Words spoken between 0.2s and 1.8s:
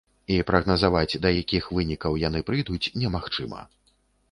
І прагназаваць, да якіх